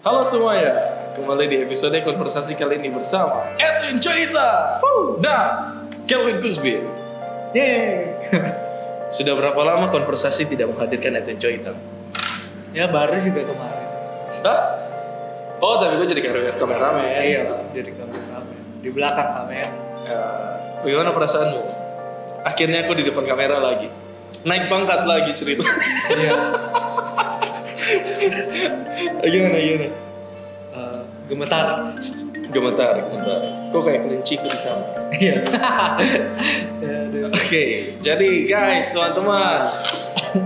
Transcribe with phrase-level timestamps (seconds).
[0.00, 0.72] Halo semuanya,
[1.12, 4.80] kembali di episode konversasi kali ini bersama Edwin Coita
[5.20, 5.48] dan
[6.08, 6.80] Kelvin Kusbir.
[7.52, 8.08] Yeay.
[9.20, 11.76] Sudah berapa lama konversasi tidak menghadirkan Edwin Coita?
[12.72, 13.88] ya baru juga kemarin.
[14.40, 14.60] Hah?
[15.60, 17.20] Oh, tapi gue jadi kamera kameramen.
[17.20, 17.44] Iya,
[17.76, 18.40] jadi kamera
[18.80, 19.68] di belakang kamera.
[20.08, 20.22] Ya,
[20.80, 21.60] bagaimana perasaanmu?
[22.48, 23.92] Akhirnya aku di depan kamera lagi.
[24.48, 25.60] Naik pangkat lagi cerita.
[26.08, 26.32] Iya.
[29.26, 29.86] gimana, gimana?
[30.70, 31.66] Eh, gemetar.
[32.50, 33.40] Gemetar, gemetar.
[33.70, 34.90] Kok kayak kelinci di kamar?
[35.14, 35.34] Iya.
[36.82, 36.98] Ya.
[37.30, 37.64] Oke,
[38.02, 39.78] jadi guys, teman-teman,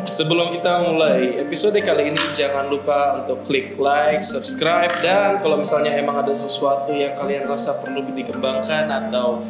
[0.04, 5.96] sebelum kita mulai episode kali ini, jangan lupa untuk klik like, subscribe, dan kalau misalnya
[5.96, 9.40] emang ada sesuatu yang kalian rasa perlu dikembangkan atau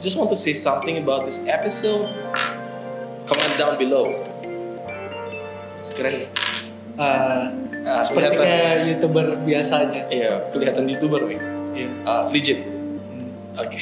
[0.00, 2.08] just want to say something about this episode,
[3.24, 4.12] comment down below.
[5.92, 6.14] Keren
[6.92, 7.44] Eh,
[7.82, 8.46] Ah, seperti kelihatan.
[8.46, 10.02] kayak youtuber biasanya.
[10.06, 11.40] Iya, kelihatan youtuber nih.
[11.74, 11.88] Iya.
[12.06, 12.62] Ah, legit.
[12.62, 13.58] Hmm.
[13.58, 13.78] Oke,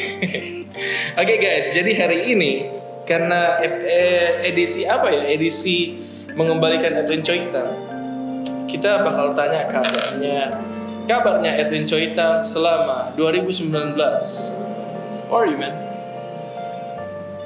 [1.21, 1.69] oke guys.
[1.69, 2.65] Jadi hari ini
[3.05, 5.29] karena eh, edisi apa ya?
[5.29, 6.01] Edisi
[6.33, 7.65] mengembalikan Edwin Coita.
[8.65, 10.57] Kita bakal tanya kabarnya,
[11.05, 13.69] kabarnya Edwin Coita selama 2019.
[15.29, 15.75] Or you man?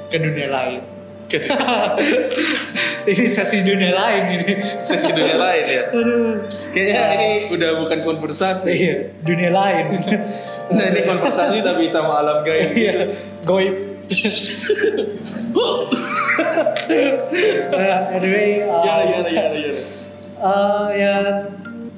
[0.07, 0.81] Ke dunia lain.
[3.05, 4.51] Ini sesi dunia lain ini.
[4.81, 5.83] sesi dunia lain ya.
[5.93, 6.41] Aduh.
[6.73, 8.71] Kayaknya ini udah bukan konversasi.
[8.73, 9.85] Iya, dunia lain.
[10.73, 12.73] Nah ini konversasi tapi sama alam gaib.
[12.73, 12.93] Iya,
[13.45, 13.75] goib.
[16.85, 19.73] Nah, anyway, uh, Ya, ya, ya, ya.
[20.37, 21.15] Uh, ya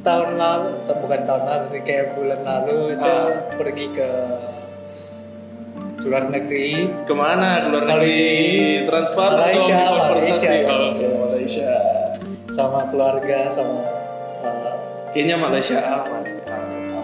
[0.01, 3.51] tahun lalu, atau bukan tahun lalu sih, kayak bulan lalu itu Ah.
[3.59, 4.09] pergi ke
[6.07, 6.87] luar negeri.
[7.03, 7.61] Ke mana?
[7.61, 8.23] Ke luar negeri?
[8.87, 9.77] Dong Malaysia.
[9.91, 10.51] Malaysia.
[10.71, 11.71] Oh, ke Malaysia.
[12.57, 13.85] sama keluarga sama
[14.41, 14.73] uh,
[15.13, 16.23] Kayaknya Malaysia aman.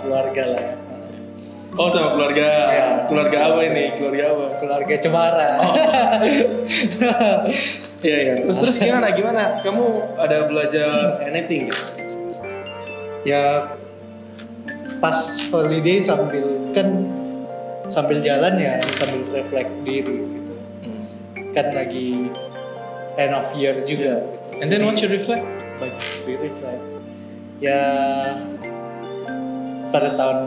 [0.02, 0.76] Keluarga lah ya.
[1.74, 2.50] Oh sama keluarga.
[2.70, 2.86] Ya.
[3.06, 3.86] Keluarga apa ini?
[3.98, 4.46] Keluarga apa?
[4.62, 5.50] keluarga cemara.
[5.62, 5.76] Oh.
[8.04, 8.34] Iya iya.
[8.44, 9.16] Terus terus gimana?
[9.16, 9.64] Gimana?
[9.64, 12.04] Kamu ada belajar anything gitu?
[13.24, 13.72] ya
[15.00, 15.16] pas
[15.52, 16.88] holiday sambil kan
[17.94, 20.54] sambil jalan ya sambil reflect diri gitu.
[21.54, 22.34] Kan lagi
[23.16, 24.18] end of year juga.
[24.26, 24.50] Gitu.
[24.58, 25.46] And then what you reflect?
[25.78, 26.82] banyak di reflect.
[27.62, 27.82] Ya
[29.90, 30.38] pada tahun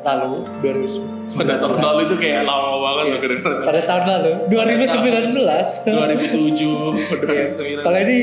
[0.00, 3.36] lalu 2019 Pada tahun lalu itu kayak lama banget Iya.
[3.36, 5.36] loh pada tahun lalu 2019
[5.84, 7.84] 2007, 2009.
[7.84, 8.18] kalau ini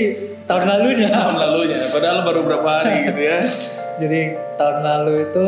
[0.49, 1.79] tahun lalunya tahun lalunya.
[1.93, 3.39] Padahal baru berapa hari gitu ya.
[4.01, 4.21] jadi
[4.57, 5.47] tahun lalu itu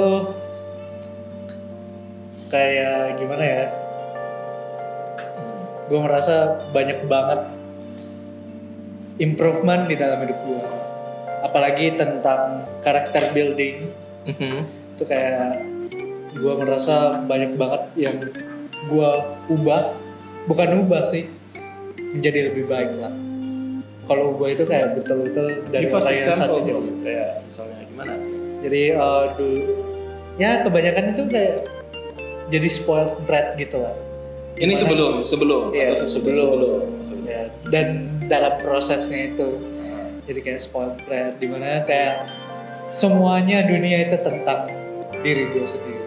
[2.50, 3.64] kayak gimana ya
[5.90, 7.42] gue merasa banyak banget
[9.22, 10.66] improvement di dalam hidup gue
[11.46, 13.90] apalagi tentang karakter building
[14.98, 15.62] itu kayak
[16.34, 18.18] gue merasa banyak banget yang
[18.90, 19.12] gue
[19.50, 19.94] ubah
[20.46, 21.26] bukan ubah sih
[21.98, 23.14] menjadi lebih baik lah
[24.10, 26.82] kalau ubah itu kayak betul-betul dari orang yang satu jadi.
[26.98, 28.14] Kayak misalnya gimana?
[28.60, 29.60] jadi eh, dulu
[30.42, 31.79] ya kebanyakan itu kayak
[32.50, 33.96] jadi spoiled brat gitu lah
[34.56, 36.82] Ini sebelum, sebelum Iya, atau sesudah sebelum.
[37.00, 37.26] sebelum.
[37.26, 37.88] ya, dan
[38.26, 39.48] dalam prosesnya itu
[40.26, 42.28] jadi kayak spoiled brat di mana kayak
[42.90, 44.68] semuanya dunia itu tentang
[45.18, 45.98] diri gue sendiri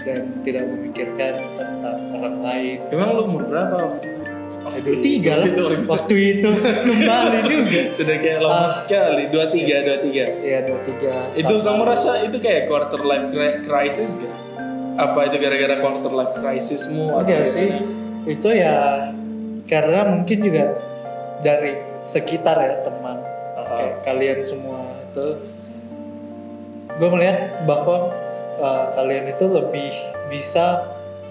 [0.00, 4.18] dan tidak memikirkan tentang orang lain Emang lu umur berapa waktu itu?
[4.70, 6.48] Eh, dua tiga lah Itu, waktu itu
[6.86, 8.70] kembali juga Sudah kayak lama Ah.
[8.70, 10.24] sekali, dua tiga, dua tiga.
[10.40, 14.32] ya dua tiga Itu kamu rasa itu kayak quarter life cri- crisis gak?
[15.00, 17.16] Apa itu gara-gara quarter life crisismu?
[17.16, 18.00] Enggak sih, gimana?
[18.28, 19.08] itu ya
[19.64, 20.76] karena mungkin juga
[21.40, 23.16] dari sekitar ya teman
[23.56, 23.64] Aha.
[23.76, 25.40] kayak kalian semua itu
[27.00, 28.12] gue melihat bahwa
[28.60, 29.92] uh, kalian itu lebih
[30.28, 30.84] bisa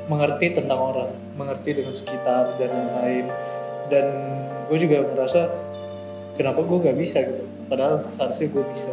[0.10, 3.30] mengerti tentang orang, mengerti dengan sekitar dan lain-lain
[3.94, 4.06] dan
[4.66, 5.46] gue juga merasa
[6.34, 8.90] kenapa gue gak bisa gitu, padahal seharusnya gue bisa,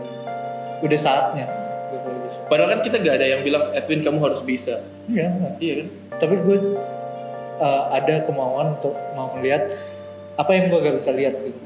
[0.85, 1.49] udah saatnya
[1.97, 2.11] gitu.
[2.47, 4.83] Padahal kan kita gak ada yang bilang Edwin kamu harus bisa.
[5.11, 5.57] Iya.
[5.59, 5.89] Iya kan?
[6.17, 6.59] tapi gue
[7.61, 9.69] uh, ada kemauan untuk mau melihat
[10.37, 11.66] apa yang gue gak bisa lihat gitu.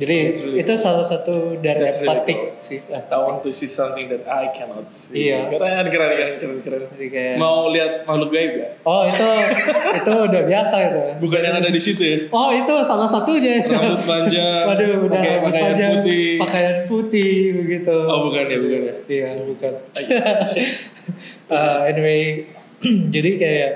[0.00, 2.56] Jadi really itu salah satu dari That's really empatik cool.
[2.56, 2.78] sih.
[2.88, 5.28] I want to see something that I cannot see.
[5.28, 5.44] Iya.
[5.46, 6.82] Keren, keren, keren, keren, keren.
[6.96, 8.70] Jadi kayak Mau lihat makhluk gaib gak?
[8.82, 9.28] oh itu
[9.94, 11.02] itu udah biasa itu.
[11.20, 12.16] Bukan yang ada di situ ya?
[12.32, 13.68] Oh itu salah satunya itu.
[13.70, 16.28] Rambut panjang, Waduh udah pakai pakaian panjang, putih.
[16.40, 17.96] pakaian putih begitu.
[18.08, 18.94] Oh bukan ya, bukan ya.
[19.06, 19.72] Iya bukan.
[21.50, 22.46] Uh, anyway
[23.14, 23.70] jadi kayak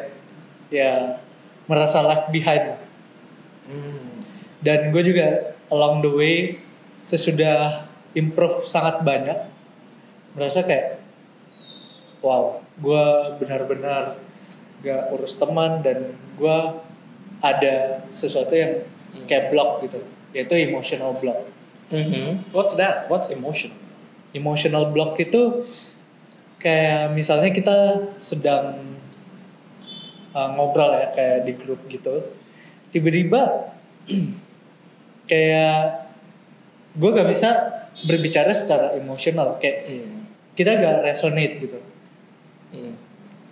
[0.71, 1.19] ya
[1.67, 2.79] merasa left behind
[3.65, 4.21] Hmm.
[4.61, 6.63] dan gue juga along the way
[7.03, 9.51] sesudah improve sangat banyak
[10.39, 11.03] merasa kayak
[12.23, 13.07] wow gue
[13.43, 14.19] benar-benar
[14.87, 16.59] gak urus teman dan gue
[17.43, 18.87] ada sesuatu yang
[19.27, 19.99] kayak block gitu
[20.31, 21.51] yaitu emotional block
[21.93, 22.49] Mhm.
[22.57, 23.13] What's that?
[23.13, 23.71] What's emotion?
[24.35, 25.63] emotional block itu
[26.59, 27.79] kayak misalnya kita
[28.19, 28.99] sedang
[30.35, 32.35] uh, ngobrol ya kayak di grup gitu
[32.91, 33.71] tiba-tiba
[35.25, 36.05] kayak
[36.95, 37.49] gue gak bisa
[38.03, 40.29] berbicara secara emosional kayak Hmm.
[40.53, 41.79] kita gak resonate gitu
[42.71, 42.95] Hmm.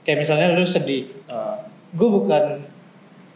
[0.03, 1.63] kayak misalnya lu sedih Ah.
[1.91, 2.67] gue bukan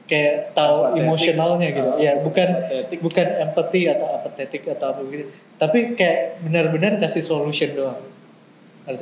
[0.06, 1.02] kayak tahu Apathetic.
[1.02, 2.98] emosionalnya gitu Ah, ya bukan apathetic.
[3.00, 5.24] bukan empathy atau apathetic atau apa gitu
[5.56, 7.98] tapi kayak benar-benar kasih solution doang
[8.86, 8.94] Ah,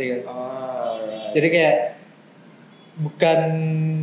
[0.97, 1.33] right.
[1.37, 1.77] jadi kayak
[2.97, 3.41] bukan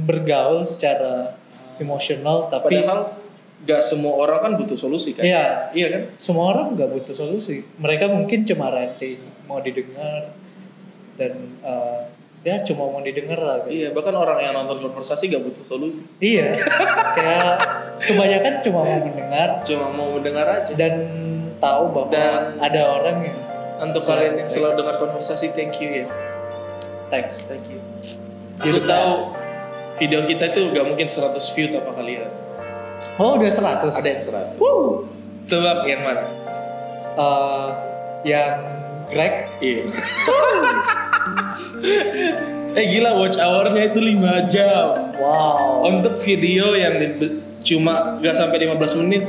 [0.04, 1.39] bergaul secara
[1.78, 3.18] emosional tapi Padahal
[3.62, 5.22] gak semua orang kan butuh solusi kan?
[5.22, 5.69] Iya.
[5.72, 6.02] Iya kan?
[6.18, 10.34] semua orang nggak butuh solusi mereka mungkin cuma ranting mau didengar
[11.13, 11.31] dan
[11.62, 12.10] uh,
[12.42, 13.69] ya cuma mau didengar lah gitu.
[13.69, 16.10] Iya, bahkan orang yang nonton konversasi gak butuh solusi.
[16.18, 16.58] iya
[17.13, 17.54] kayak
[18.02, 20.74] kebanyakan cuma mau mendengar Cuma mau mendengar aja.
[20.74, 20.94] dan
[21.57, 23.38] tahu bahwa Dan- ada orang yang
[23.80, 26.07] Untuk Selalu kalian yang selalu dengar konversasi, thank you ya.
[27.10, 27.78] thanks Thank you.
[28.57, 29.34] Aku tahu
[29.98, 32.30] video kita itu gak mungkin 100 view tanpa kalian.
[33.21, 34.21] Oh udah 100 Ada yang
[34.57, 34.57] 100.
[34.57, 35.06] Woo.
[35.45, 36.25] Tebak yang mana?
[37.13, 37.68] Uh,
[38.23, 38.57] yang
[39.07, 39.83] Greg Iya.
[42.71, 44.15] eh gila watch hour-nya itu 5
[44.47, 45.12] jam.
[45.13, 49.23] wow Untuk video yang di- cuma gak sampai 15 menit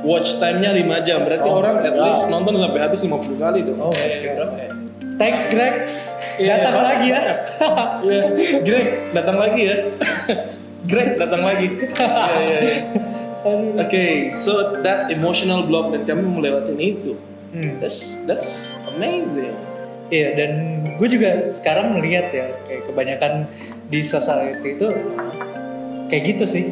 [0.00, 1.18] watch time-nya 5 jam.
[1.20, 2.06] Berarti Oh orang at God.
[2.06, 3.78] least nonton sampai habis 50 kali dong.
[3.80, 4.70] Oh eh, berapa ya?
[5.16, 5.88] thanks Greg
[6.36, 6.84] Iya, datang Pak.
[6.86, 7.20] lagi ya
[8.06, 8.22] Iya,
[8.62, 9.76] Greg datang lagi ya.
[10.86, 11.66] Greg datang lagi.
[11.90, 12.78] Iya, iya, iya.
[13.78, 17.12] Oke, so that's emotional block dan kami melewatin itu.
[17.50, 17.78] Hmm.
[17.78, 19.54] That's that's amazing.
[20.06, 20.50] Iya dan
[20.96, 23.32] gue juga sekarang melihat ya kayak kebanyakan
[23.90, 24.94] di society itu
[26.06, 26.66] kayak gitu sih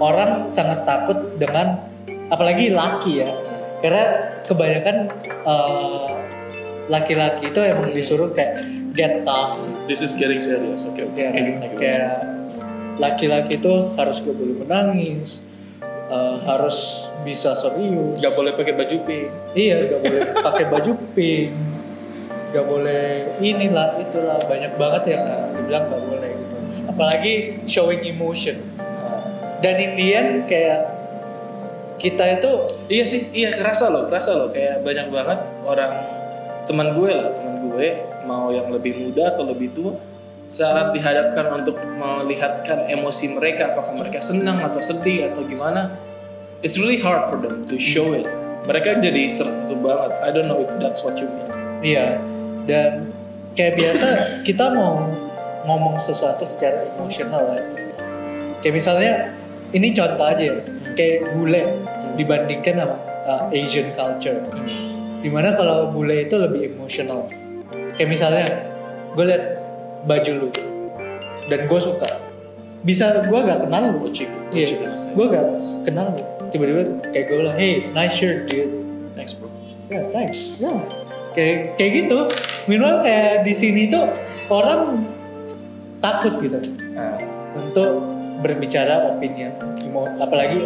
[0.00, 1.76] orang sangat takut dengan
[2.32, 3.36] apalagi laki ya
[3.84, 4.04] karena
[4.48, 4.96] kebanyakan
[5.28, 6.08] eh,
[6.88, 8.56] laki-laki itu emang disuruh kayak
[8.96, 9.52] get tough
[9.84, 10.88] This is getting serious.
[10.88, 11.18] Oke, oke.
[11.18, 11.80] ya, Kayak gimana, gimana?
[11.82, 12.10] kayak
[13.02, 15.42] laki-laki itu harus gak boleh menangis
[16.06, 19.28] eh, harus bisa serius Gak boleh pakai baju pink.
[19.58, 21.50] Iya, gak boleh pakai baju pink,
[22.54, 23.04] gak boleh
[23.42, 25.24] inilah itulah banyak banget yang
[25.58, 26.54] dibilang gak boleh gitu.
[26.86, 27.32] Apalagi
[27.66, 28.62] showing emotion.
[29.62, 30.90] Dan Indian kayak
[32.02, 34.50] kita itu Iya sih, iya kerasa loh, kerasa loh.
[34.50, 35.92] Kayak banyak banget orang
[36.66, 37.86] teman gue lah, teman gue
[38.26, 39.94] mau yang lebih muda atau lebih tua
[40.46, 45.96] saat dihadapkan untuk melihatkan emosi mereka, apakah mereka senang atau sedih atau gimana,
[46.60, 48.26] it's really hard for them to show it.
[48.62, 50.10] Mereka jadi tertutup banget.
[50.22, 51.50] I don't know if that's what you mean.
[51.82, 52.14] iya
[52.70, 53.10] dan
[53.58, 54.06] kayak biasa
[54.46, 55.02] kita mau
[55.66, 57.62] ngomong sesuatu secara emosional ya.
[58.62, 59.12] Kayak misalnya
[59.74, 60.56] ini contoh aja ya,
[60.94, 61.62] kayak bule
[62.14, 62.96] dibandingkan sama
[63.26, 64.38] uh, Asian culture.
[65.22, 67.26] Di mana kalau bule itu lebih emosional.
[67.98, 68.46] Kayak misalnya
[69.14, 69.44] gue liat
[70.04, 70.48] baju lu
[71.46, 72.08] dan gue suka.
[72.82, 74.10] Bisa gue gak kenal lu.
[74.10, 74.66] Ucik, Iya,
[75.14, 75.46] gue gak
[75.86, 76.22] kenal lu.
[76.50, 78.70] Tiba-tiba kayak gue bilang, hey nice shirt dude.
[79.14, 79.46] Thanks bro.
[79.86, 80.58] Ya thanks.
[80.58, 80.72] Ya.
[81.32, 82.18] Kayak kayak gitu.
[82.66, 84.06] Minimal kayak di sini tuh
[84.48, 85.06] orang
[85.98, 86.58] takut gitu
[86.92, 87.16] Nah,
[87.54, 88.02] untuk
[88.42, 90.58] berbicara opinion, emo, apalagi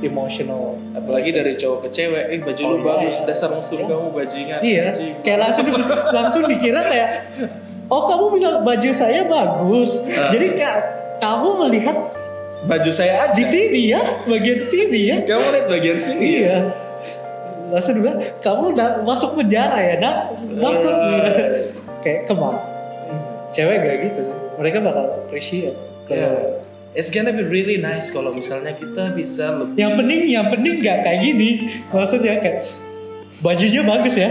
[0.00, 0.78] emotional.
[0.94, 3.26] apalagi dari cowok ke cewek, eh baju lu Oh, iya, bagus, iya.
[3.26, 4.60] dasar musuh kamu bajingan.
[4.62, 4.84] Iya,
[5.20, 5.66] kayak langsung
[6.08, 7.10] langsung dikira kayak
[7.88, 10.04] oh kamu bilang baju saya bagus.
[10.04, 10.30] Ah.
[10.32, 10.60] Jadi
[11.18, 11.96] kamu melihat
[12.68, 13.34] baju saya aja.
[13.34, 15.16] di sini ya, bagian sini ya.
[15.24, 16.40] Kamu lihat bagian sini ya?
[16.40, 16.58] Iya.
[17.68, 20.16] Langsung bilang kamu udah masuk penjara ya, nak?
[20.56, 20.94] Masuk.
[20.94, 21.68] Eh.
[22.04, 22.60] kayak ke mana?
[23.52, 24.36] Cewek gak gitu sih.
[24.60, 25.76] Mereka bakal appreciate.
[26.08, 26.60] Yeah.
[26.96, 30.98] It's gonna be really nice kalau misalnya kita bisa lebih Yang penting, yang penting gak
[31.04, 31.50] kayak gini.
[31.92, 32.64] Maksudnya kayak
[33.44, 34.30] bajunya bagus ya.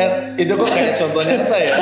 [0.00, 1.74] Eh, itu kok kayak contoh nyata ya.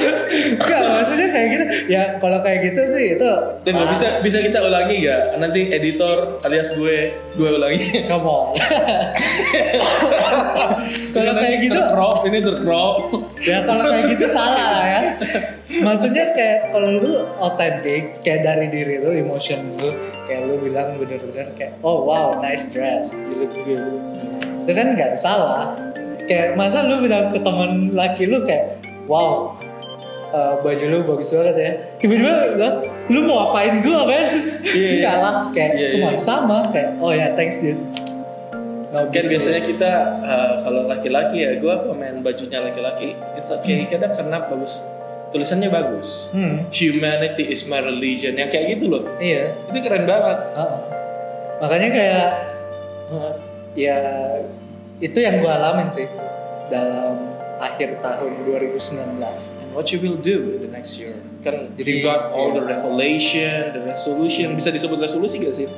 [0.58, 1.64] Enggak, maksudnya kayak gitu.
[1.86, 3.30] Ya kalau kayak gitu sih itu
[3.62, 5.22] Dan nggak bisa bisa kita ulangi gak?
[5.38, 7.86] Nanti editor alias gue gue ulangi.
[8.10, 8.58] Come on.
[11.14, 12.96] kalau kayak gitu, tercrop, ini tercrop.
[13.42, 15.02] ya kalau kayak gitu salah lah ya.
[15.70, 19.94] Maksudnya kayak kalau lu otentik, kayak dari diri lu, emotion lu,
[20.26, 23.86] kayak lu bilang bener-bener kayak, oh wow, nice dress, you look good.
[24.66, 25.89] Itu kan nggak ada salah.
[26.30, 28.78] Kayak masa lu bilang ke teman laki lu kayak,
[29.10, 29.50] wow,
[30.30, 31.72] eh, baju lu bagus banget ya.
[31.98, 32.76] Tiba-tiba lu bilang,
[33.10, 34.62] lu mau apain gua men?
[34.62, 34.90] Iya, iya.
[34.94, 36.20] Enggak lah, kayak cuma iya.
[36.22, 37.82] sama kayak, oh ya thanks dude.
[38.90, 43.86] No kan big biasanya kita uh, kalau laki-laki ya gue komen bajunya laki-laki it's okay
[43.86, 44.82] kadang karena bagus
[45.30, 49.54] tulisannya bagus Hmm, humanity is my religion ya kayak gitu loh iya.
[49.70, 50.80] itu keren banget Heeh.
[51.62, 52.28] Makanya kayak
[53.14, 53.34] Hah.
[53.78, 53.98] ya
[55.00, 56.06] itu yang gue alamin sih
[56.68, 57.16] dalam
[57.56, 59.20] akhir tahun 2019.
[59.20, 62.60] And what you will do in the next year kan Jadi- you got all the
[62.60, 65.68] revelation the resolution bisa disebut resolusi gak sih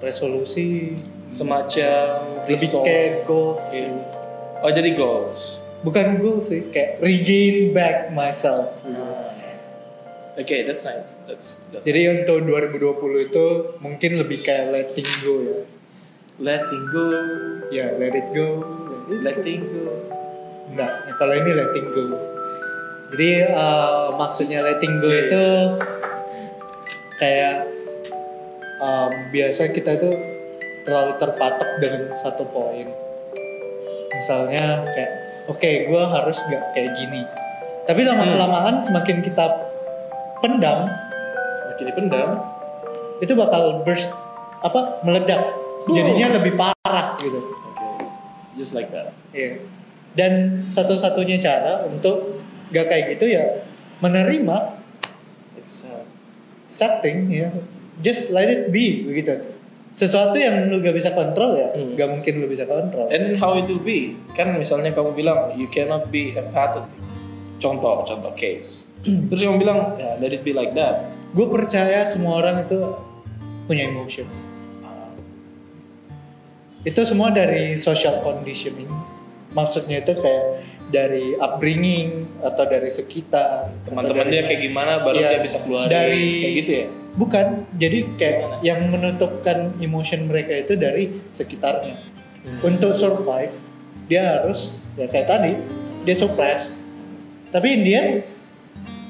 [0.00, 0.96] Resolusi
[1.28, 2.84] semacam lebih resolve.
[2.84, 3.62] kayak goals.
[3.70, 3.92] Iya.
[4.58, 5.40] oh jadi goals
[5.80, 8.68] Bukan goals sih, kayak regain back myself.
[10.34, 13.44] oke that's nice that's, that's Jadi untuk 2020 itu
[13.78, 15.58] mungkin lebih kayak letting go ya.
[16.40, 17.06] Letting go
[17.70, 18.64] Ya, let it go.
[19.22, 19.92] let it letting go
[20.70, 22.04] Enggak, ya kalau ini letting go.
[23.10, 25.44] Jadi eh, maksudnya letting go Iya, itu
[27.18, 27.56] kayak
[28.80, 30.10] em, biasa kita itu
[30.86, 32.86] terlalu terpatok dengan satu poin.
[34.14, 35.12] Misalnya kayak,
[35.50, 37.22] oke, gue harus nggak kayak gini.
[37.84, 39.50] Tapi lama kelamaan semakin kita
[40.38, 40.86] pendam,
[41.60, 42.30] semakin dipendam
[43.20, 44.14] itu bakal burst
[44.64, 45.59] apa meledak.
[45.86, 47.40] Jadinya lebih parah gitu.
[47.40, 47.88] oke
[48.54, 49.62] just like that Iya.
[50.10, 53.62] Dan satu-satunya cara untuk gak kayak gitu ya
[53.98, 54.74] menerima
[55.54, 56.02] it's uh,
[56.66, 57.54] setting ya.
[58.00, 59.38] Just let it be begitu.
[59.92, 61.94] Sesuatu yang lu gak bisa kontrol ya, Hmm.
[61.94, 63.06] gak mungkin lu bisa kontrol.
[63.06, 64.16] And how it will be?
[64.32, 66.90] Kan misalnya kamu bilang you cannot be empathetic.
[67.60, 68.88] Contoh, contoh case.
[69.04, 71.12] Terus kamu bilang ya let it be like that.
[71.36, 72.78] Gue percaya semua orang itu
[73.68, 74.26] punya emotion.
[76.80, 78.88] Itu semua dari social conditioning.
[79.52, 80.46] Maksudnya itu kayak
[80.90, 83.70] dari upbringing atau dari sekitar.
[83.86, 86.86] Teman-teman dia kayak gimana baru Iya, dia bisa keluar dari- kayak gitu ya.
[87.10, 88.56] Bukan, jadi kayak Gimana?
[88.62, 91.98] yang menutupkan emotion mereka itu dari sekitarnya.
[92.62, 93.52] Untuk survive,
[94.06, 95.52] dia harus ya kayak tadi,
[96.06, 96.80] dia suppress.
[97.50, 98.22] Tapi end,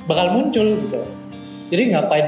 [0.09, 1.05] bakal muncul gitu.
[1.71, 2.27] Jadi ngapain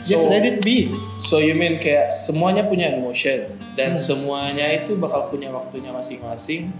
[0.00, 0.08] disuppress?
[0.08, 0.78] Just So- let it be.
[1.20, 4.00] So you mean kayak semuanya punya emotion dan Hmm.
[4.00, 6.72] semuanya itu bakal punya waktunya masing-masing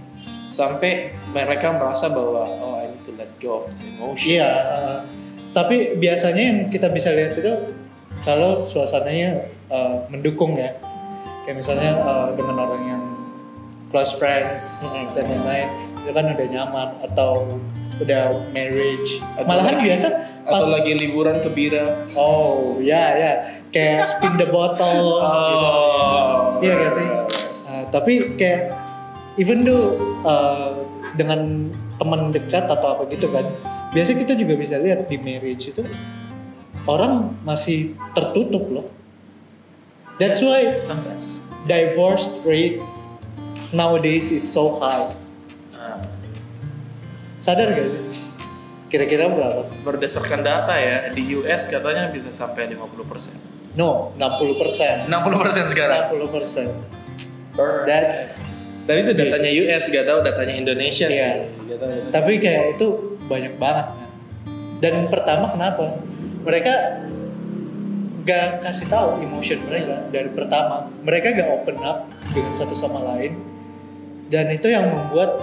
[0.49, 4.35] sampai mereka merasa bahwa oh I need to let go of this emotion.
[4.35, 4.49] Iya.
[4.49, 4.99] uh,
[5.51, 7.51] tapi biasanya yang kita bisa lihat itu
[8.23, 10.75] kalau suasananya uh, mendukung ya.
[11.41, 13.03] Kayak misalnya uh, dengan orang yang
[13.89, 15.11] close friends Mm-mm.
[15.11, 15.69] dan lain-lain
[16.01, 17.45] itu kan udah nyaman atau
[17.97, 19.21] udah marriage.
[19.37, 20.07] Atau Malahan lagi- biasa
[20.41, 22.01] pas Atau lagi liburan ke Bira.
[22.17, 23.31] oh ya ya
[23.69, 25.21] kayak spin the bottle
[25.53, 25.69] gitu.
[26.61, 27.07] Iya gak sih?
[27.63, 28.73] Uh, tapi kayak
[29.37, 30.81] even though uh,
[31.13, 33.45] dengan teman dekat atau apa gitu kan,
[33.91, 35.85] biasa kita juga bisa lihat di marriage itu
[36.83, 38.87] orang masih tertutup loh.
[40.17, 41.45] That's why sometimes.
[41.61, 42.81] divorce rate
[43.69, 45.13] nowadays is so high.
[47.41, 48.01] Sadar gak sih?
[48.91, 49.65] Kira-kira berapa?
[49.87, 53.77] Berdasarkan data ya, di US katanya bisa sampai 50%.
[53.79, 55.07] No, 60%.
[55.07, 56.11] 60% sekarang.
[56.11, 56.69] 60%.
[57.87, 61.21] That's Tapi itu datanya US, gak tahu datanya Indonesia sih.
[61.21, 61.53] Iya.
[61.71, 62.87] Gak tahu tapi kayak itu
[63.31, 64.09] banyak banget kan.
[64.83, 65.95] dan pertama kenapa
[66.43, 67.07] mereka
[68.27, 73.39] gak kasih tahu emotion mereka dari pertama mereka gak open up dengan satu sama lain
[74.27, 75.39] dan itu yang membuat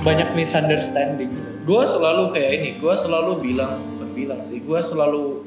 [0.00, 1.32] banyak misunderstanding
[1.70, 5.44] Gue selalu kayak ini, gue selalu bilang, bukan bilang sih, gue selalu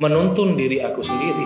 [0.00, 1.44] menuntun diri aku sendiri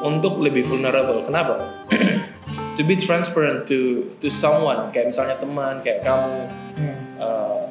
[0.00, 1.18] untuk lebih vulnerable.
[1.20, 1.84] Kenapa?
[2.78, 6.46] to be transparent to to someone, kayak misalnya teman, kayak kamu,
[7.18, 7.66] uh,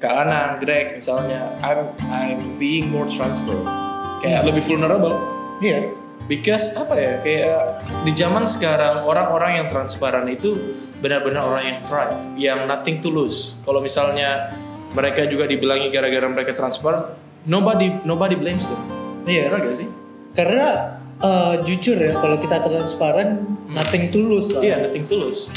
[0.00, 3.68] Kak Anang, Greg misalnya, I'm I'm being more transparent,
[4.24, 5.14] kayak lebih vulnerable.
[5.60, 5.84] iya
[6.26, 10.54] Because apa ya kayak di zaman sekarang orang-orang yang transparan itu
[11.02, 13.58] benar-benar orang yang thrive, yang nothing to lose.
[13.60, 14.54] Kalau misalnya
[14.92, 17.10] mereka juga dibilangi gara-gara mereka transparan,
[17.44, 18.78] nobody nobody blames them.
[19.24, 19.88] iya Benar gak sih?
[20.32, 20.68] karena
[21.18, 25.50] eh, jujur ya kalau kita transparan nothing tulus lah Iya, nothing to lose.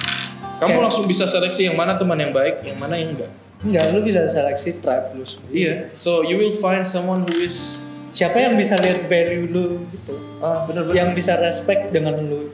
[0.56, 3.32] Kamu Kayak- langsung bisa seleksi yang mana teman yang baik, yang mana yang enggak.
[3.62, 5.52] enggak lu bisa seleksi tribe lu sendiri.
[5.52, 5.74] Iya.
[5.96, 10.64] So you will find someone who is siapa yang bisa lihat value lu gitu ah
[10.64, 12.48] benar-benar yang bisa respect dengan lu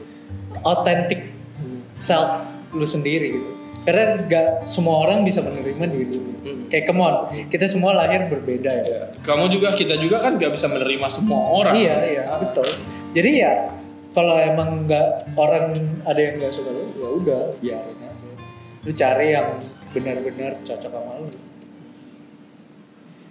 [0.60, 1.86] authentic Hmm.
[1.88, 3.50] self lu sendiri gitu
[3.82, 6.66] karena gak semua orang bisa menerima diri lu Hmm.
[6.66, 7.14] kayak come on
[7.46, 11.38] kita semua lahir berbeda ya Ya, Kamu juga kita juga kan gak bisa menerima semua
[11.38, 11.74] orang.
[11.76, 12.38] iya iya Ah.
[12.40, 12.66] betul
[13.12, 13.52] jadi ya
[14.10, 15.70] kalau emang nggak orang
[16.02, 18.28] ada yang nggak suka lu ya udah biarin aja
[18.80, 19.48] lu cari yang
[19.90, 21.28] benar-benar cocok sama lu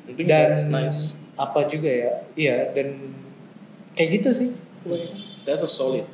[0.03, 0.99] I think dan that's nice.
[1.35, 3.13] apa juga ya iya dan
[3.93, 4.49] kayak gitu sih
[4.81, 5.19] kebanyakan.
[5.41, 6.05] That's a solid.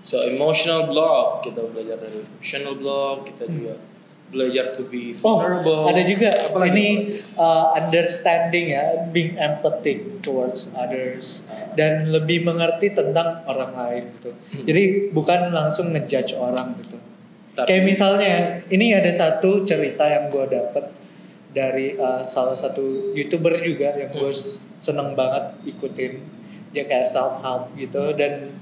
[0.00, 3.74] So emotional block kita belajar dari emotional block, kita juga
[4.30, 5.90] belajar to be Oh, vulnerable.
[5.90, 6.70] ada juga Apalagi?
[6.70, 6.88] ini
[7.34, 11.42] uh, understanding ya, being empathic towards others
[11.74, 14.30] dan lebih mengerti tentang orang lain gitu.
[14.62, 16.96] Jadi bukan langsung ngejudge orang gitu.
[17.52, 18.34] Tapi- Kayak misalnya
[18.70, 20.86] ini ada satu cerita yang gue dapet
[21.50, 24.30] dari uh, salah satu youtuber juga yang gue
[24.78, 26.22] seneng banget ikutin.
[26.70, 28.54] Dia kayak self help gitu dan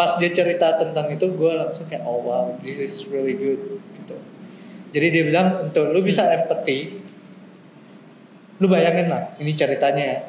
[0.00, 3.60] pas dia cerita tentang itu gue langsung kayak oh wow this is really good
[4.00, 4.16] gitu
[4.96, 7.04] jadi dia bilang untuk lu bisa empathy
[8.56, 10.20] lu bayangin lah ini ceritanya ya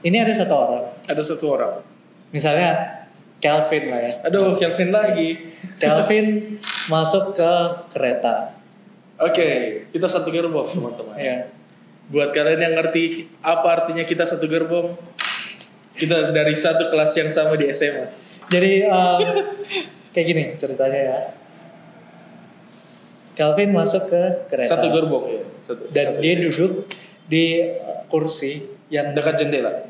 [0.00, 1.84] ini ada satu orang ada satu orang.
[2.32, 2.96] misalnya
[3.38, 5.54] Calvin lah ya Aduh, Kelvin lagi.
[5.78, 6.58] Calvin
[6.90, 7.52] masuk ke
[7.94, 8.58] kereta
[9.18, 11.18] Oke, kita satu gerbong teman-teman.
[11.18, 11.50] ya
[12.08, 14.94] Buat kalian yang ngerti apa artinya kita satu gerbong,
[15.98, 18.27] kita dari satu kelas yang sama di SMA.
[18.48, 19.18] Jadi um,
[20.10, 21.18] kayak gini ceritanya ya
[23.32, 25.42] Calvin masuk ke kereta Satu gerbong ya.
[25.62, 26.72] Satu, dan satu dia duduk
[27.30, 27.44] di
[27.78, 29.86] uh, kursi yang dekat jendela.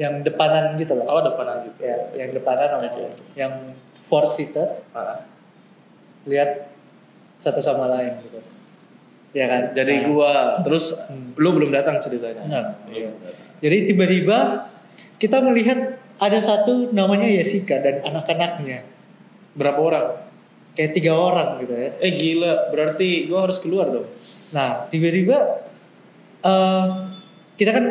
[0.00, 1.84] yang depanan gitu loh Oh, depanan gitu.
[1.84, 3.12] ya yang depanan sama Oke.
[3.36, 5.20] yang four seater Ah.
[6.24, 6.72] lihat
[7.36, 8.40] satu sama lain gitu
[9.36, 10.30] ya kan Jadi Nah, gua
[10.64, 11.36] terus Hmm.
[11.36, 12.40] lu belum datang ceritanya.
[12.40, 12.66] Enggak.
[12.88, 13.10] Iya.
[13.60, 14.38] jadi tiba-tiba
[15.20, 18.86] kita melihat ada satu namanya Jessica dan anak-anaknya.
[19.58, 20.06] Berapa orang?
[20.72, 21.88] kayak tiga orang gitu ya.
[22.00, 24.08] Eh gila, berarti gua harus keluar dong.
[24.52, 25.68] nah tiba-tiba
[26.44, 26.86] eh
[27.56, 27.84] kita kan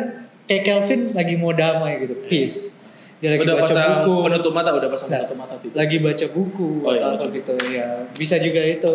[0.46, 2.14] kayak Kelvin lagi mau damai gitu.
[2.26, 2.74] Peace.
[3.22, 4.14] Dia lagi udah baca pasang buku.
[4.26, 5.74] penutup mata, udah pasang Nah, penutup mata gitu.
[5.78, 7.52] lagi baca buku Oh, iya, atau baca apa gitu.
[7.70, 7.86] Ya
[8.18, 8.94] bisa juga itu.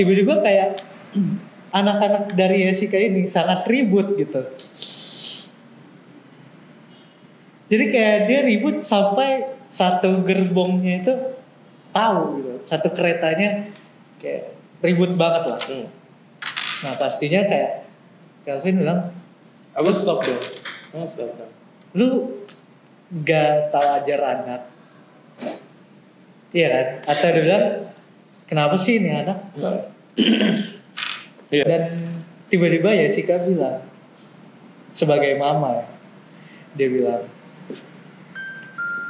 [0.00, 0.68] Tiba-tiba kayak
[1.84, 4.40] anak-anak dari Jessica ini sangat ribut gitu
[7.68, 11.14] jadi kayak dia ribut sampai satu gerbongnya itu
[11.92, 13.68] tahu gitu satu keretanya
[14.16, 15.86] kayak ribut banget lah Hmm.
[16.82, 17.84] nah pastinya kayak
[18.42, 19.12] Kelvin bilang
[19.76, 20.40] I will stop dong.
[20.90, 21.52] Will stop dong.
[21.92, 22.08] lu
[23.22, 24.62] gak tahu ajar anak
[26.50, 27.64] iya kan atau dia bilang
[28.44, 29.38] kenapa sih ini anak
[31.48, 31.64] Iya.
[31.64, 31.82] dan
[32.46, 33.80] tiba-tiba Jessica bilang
[34.92, 35.86] sebagai mama ya,
[36.76, 37.24] dia bilang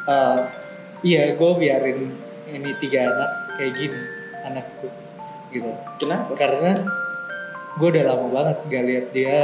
[0.08, 0.38] "Eh,
[1.04, 2.10] iya gue biarin
[2.48, 4.00] ini tiga anak kayak gini
[4.44, 4.88] anakku
[5.52, 5.68] gitu
[6.00, 6.32] Kenapa?
[6.34, 6.72] karena
[7.78, 9.38] gue udah lama banget gak lihat dia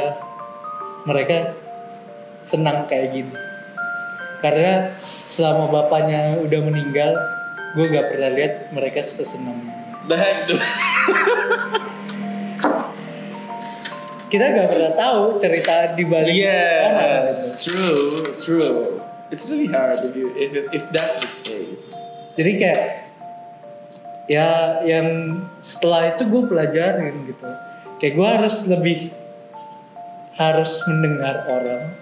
[1.04, 1.52] mereka
[2.44, 3.34] senang kayak gini
[4.40, 4.92] karena
[5.24, 7.12] selama bapaknya udah meninggal
[7.76, 9.60] gue gak pernah lihat mereka sesenang
[10.04, 10.60] duh.
[14.28, 17.72] kita gak pernah tahu cerita di balik Yeah, orang, it's gitu.
[17.72, 19.03] true, true.
[19.32, 22.04] It's really hard if you if if that's the case.
[22.34, 22.82] jadi kayak
[24.26, 24.48] ya
[24.82, 27.46] yang setelah itu gue pelajarin gitu.
[28.02, 28.98] Kayak gue harus lebih
[30.34, 31.94] harus mendengar orang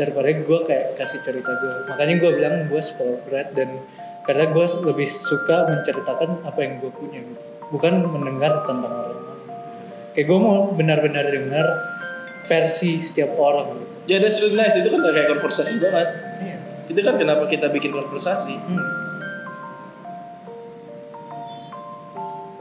[0.00, 3.84] daripada gue kayak kasih cerita gue makanya gue bilang gue spoiled dan
[4.24, 7.44] karena gue lebih suka menceritakan apa yang gue punya gitu.
[7.68, 9.38] Bukan mendengar tentang orang.
[10.16, 11.66] Kayak gue mau benar-benar dengar
[12.50, 14.74] versi setiap orang gitu Ya, that's really nice.
[14.74, 16.08] Itu kan kayak konversasi banget.
[16.42, 16.56] Iya.
[16.90, 18.58] Itu kan kenapa kita bikin konversasi.
[18.58, 18.82] Hmm.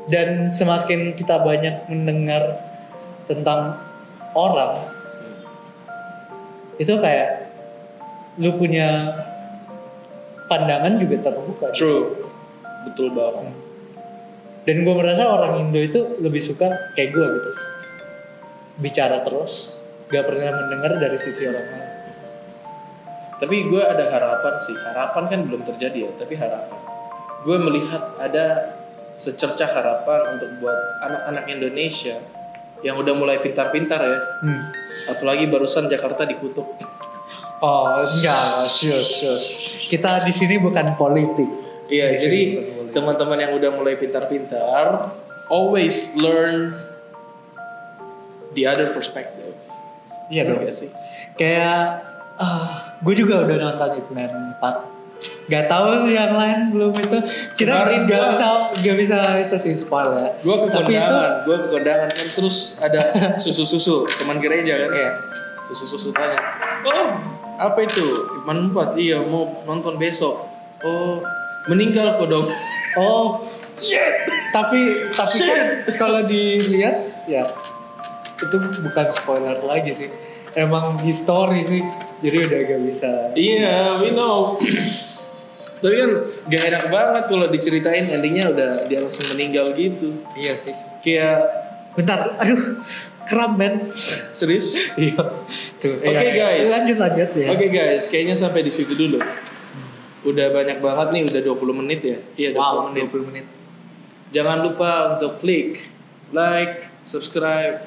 [0.06, 2.62] Dan semakin kita banyak mendengar
[3.25, 3.82] tentang
[4.38, 4.93] orang,
[6.78, 7.49] itu kayak
[8.38, 9.17] lu punya
[10.45, 11.73] pandangan juga terbuka.
[11.73, 12.30] True.
[12.86, 13.58] Betul banget.
[14.69, 17.52] Dan gue merasa orang Indo itu lebih suka kayak gue gitu,
[18.78, 19.78] bicara terus,
[20.10, 21.89] gak pernah mendengar dari sisi orang lain.
[23.39, 24.76] Tapi gue ada harapan sih.
[24.76, 26.80] Harapan kan belum terjadi ya, tapi harapan.
[27.48, 28.76] Gue melihat ada
[29.15, 30.76] secercah harapan untuk buat
[31.08, 32.19] anak-anak Indonesia
[32.84, 34.19] yang udah mulai pintar-pintar ya.
[34.43, 34.62] Hmm.
[35.12, 36.67] Apalagi barusan Jakarta dikutuk.
[37.60, 39.39] Oh enggak, sure, sure.
[39.91, 41.48] Kita di sini bukan politik.
[41.91, 42.41] Iya, jadi
[42.95, 45.12] teman-teman yang udah mulai pintar-pintar,
[45.52, 46.72] always learn
[48.56, 49.60] the other perspective.
[50.29, 50.61] Iya dong.
[50.61, 50.89] Iya sih.
[51.33, 52.05] Kayak
[52.37, 54.97] ah, gue juga udah nonton Hitman 4.
[55.49, 57.17] Gak tahu sih yang lain belum itu.
[57.57, 58.47] Kita Kemarin gak gua- bisa
[58.79, 60.29] gak bisa itu sih spoil ya.
[60.39, 63.01] Gue ke kondangan, gue ke kondangan kan terus ada
[63.43, 64.89] susu-susu teman gereja kan.
[64.93, 65.11] Iya.
[65.65, 66.37] Susu-susu tanya,
[66.81, 67.13] oh
[67.55, 68.05] apa itu?
[68.41, 70.49] Iman 4, iya mau nonton besok.
[70.81, 71.21] Oh
[71.65, 72.47] meninggal kok dong.
[72.95, 73.45] Oh,
[74.49, 75.59] tapi tapi kan
[75.93, 77.45] kalau dilihat ya
[78.39, 80.10] itu bukan spoiler lagi sih.
[80.56, 81.84] Emang history sih.
[82.19, 83.12] Jadi udah gak bisa.
[83.36, 84.56] Iya, we know.
[85.82, 86.12] Tapi kan
[86.52, 90.19] gak enak banget kalau diceritain endingnya udah dia langsung meninggal gitu.
[90.36, 90.75] Iya sih.
[90.99, 91.47] Kayak
[91.89, 92.80] Bentar, aduh,
[93.28, 93.91] kram men.
[94.32, 94.71] serius?
[94.95, 95.19] Iya.
[95.82, 95.99] Tuh.
[95.99, 96.69] Oke, iya, guys.
[96.69, 97.47] Lanjut lanjut ya.
[97.52, 99.19] Oke guys, kayaknya sampai di situ dulu.
[100.23, 102.17] Udah banyak banget nih, udah 20 menit ya.
[102.36, 103.06] Iya, 20 Wow, menit.
[103.12, 103.45] 20 menit.
[104.30, 105.91] Jangan lupa untuk klik
[106.30, 107.82] like, subscribe,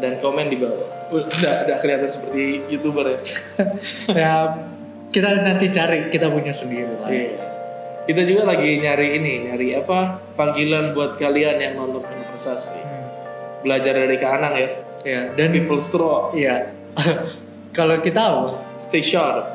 [0.00, 0.88] dan komen di bawah.
[1.12, 3.18] Udah, udah kelihatan seperti youtuber ya.
[4.24, 4.34] ya
[5.10, 7.10] kita nanti cari kita punya sendiri lah.
[7.10, 7.50] Iya.
[8.08, 12.80] Kita juga lagi nyari ini, nyari apa panggilan buat kalian yang nonton konversasi.
[12.80, 13.06] Hmm.
[13.62, 14.70] Belajar dari Kak Anang ya.
[15.00, 16.76] Ya, dan People strong, iya.
[17.76, 18.74] Kalau kita apa?
[18.76, 19.54] stay sharp,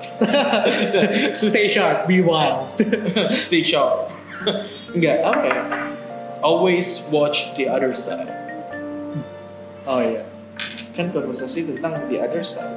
[1.41, 2.71] Stay sharp, be wild.
[3.35, 4.07] stay sharp.
[4.95, 5.63] Enggak apa ya?
[6.39, 8.31] Always watch the other side.
[9.83, 10.23] oh iya.
[10.95, 12.71] Kan konversasi tentang the other side.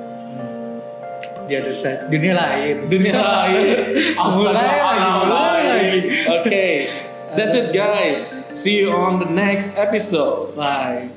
[1.48, 2.92] Di other side, dunia lain.
[2.92, 3.96] dunia lain.
[4.20, 5.88] Lagi, mulai.
[6.36, 6.66] Oke,
[7.32, 8.20] that's it guys.
[8.52, 10.52] See you on the next episode.
[10.52, 11.08] Bye.